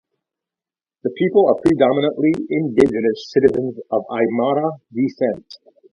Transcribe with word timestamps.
The 1.03 1.11
people 1.15 1.45
are 1.47 1.61
predominantly 1.63 2.33
indigenous 2.49 3.29
citizens 3.31 3.77
of 3.91 4.03
Aymara 4.09 4.79
descent. 4.91 5.57